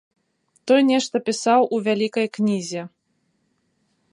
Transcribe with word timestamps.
Той 0.69 0.81
нешта 0.91 1.15
пісаў 1.27 1.61
у 1.77 1.81
вялікай 1.89 2.27
кнізе. 2.39 2.81